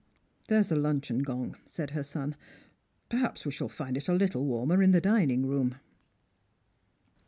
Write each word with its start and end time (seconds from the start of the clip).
•'There's 0.47 0.67
the 0.67 0.75
luncheon 0.75 1.19
gong," 1.19 1.55
said 1.67 1.91
her 1.91 2.01
son." 2.01 2.35
Perhaps 3.11 3.45
we 3.45 3.51
shall 3.51 3.69
find 3.69 3.95
it 3.95 4.09
a 4.09 4.13
little 4.15 4.43
warmer 4.47 4.81
in 4.81 4.93
the 4.93 4.99
dining 4.99 5.45
room." 5.45 5.75